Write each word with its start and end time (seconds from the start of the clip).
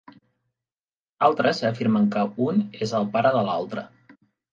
Altres 1.27 1.59
afirmen 1.69 2.07
que 2.15 2.23
un 2.45 2.63
és 2.87 2.95
el 3.01 3.05
pare 3.17 3.33
de 3.37 3.45
l'altre. 3.51 3.85